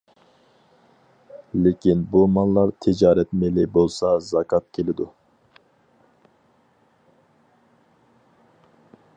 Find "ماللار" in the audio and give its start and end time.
2.37-2.73